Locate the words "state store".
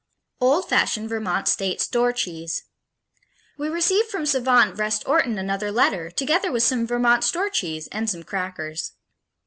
1.47-2.11